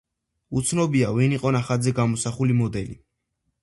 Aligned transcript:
უცნობია, 0.61 1.11
ვინ 1.19 1.37
იყო 1.37 1.53
ნახატზე 1.59 1.97
გამოსახული 2.03 2.61
მოდელი. 2.65 3.03